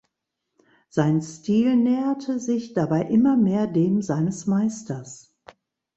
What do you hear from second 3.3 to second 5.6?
mehr dem seines Meisters.